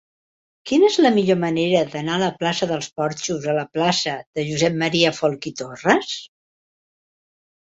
Quina 0.69 0.87
és 0.93 0.95
la 1.05 1.09
millor 1.17 1.35
manera 1.43 1.83
d'anar 1.95 2.15
de 2.15 2.23
la 2.29 2.37
plaça 2.43 2.67
dels 2.71 2.87
Porxos 3.01 3.45
a 3.53 3.55
la 3.59 3.67
plaça 3.77 4.15
de 4.39 4.47
Josep 4.49 4.81
M. 4.87 4.89
Folch 5.19 5.47
i 5.53 5.55
Torres? 5.63 6.17